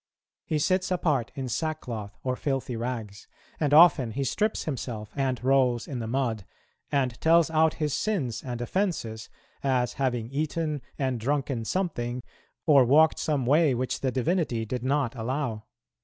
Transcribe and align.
He 0.47 0.57
sits 0.57 0.89
apart 0.89 1.31
in 1.35 1.47
sackcloth 1.47 2.17
or 2.23 2.35
filthy 2.35 2.75
rags; 2.75 3.27
and 3.59 3.71
often 3.71 4.13
he 4.13 4.23
strips 4.23 4.63
himself 4.63 5.11
and 5.15 5.43
rolls 5.43 5.87
in 5.87 5.99
the 5.99 6.07
mud, 6.07 6.43
and 6.91 7.21
tells 7.21 7.51
out 7.51 7.75
his 7.75 7.93
sins 7.93 8.41
and 8.41 8.59
offences, 8.61 9.29
as 9.63 9.93
having 10.01 10.27
eaten 10.31 10.81
and 10.97 11.19
drunken 11.19 11.65
something, 11.65 12.23
or 12.65 12.83
walked 12.83 13.19
some 13.19 13.45
way 13.45 13.75
which 13.75 13.99
the 14.01 14.11
divinity 14.11 14.65
did 14.65 14.83
not 14.83 15.13
allow. 15.13 15.65